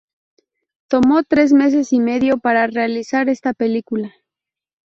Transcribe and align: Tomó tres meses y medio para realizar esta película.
Tomó 0.87 1.21
tres 1.21 1.53
meses 1.53 1.93
y 1.93 1.99
medio 1.99 2.39
para 2.39 2.65
realizar 2.65 3.29
esta 3.29 3.53
película. 3.53 4.15